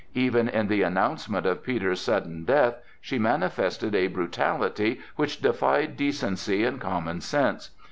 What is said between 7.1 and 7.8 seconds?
sense.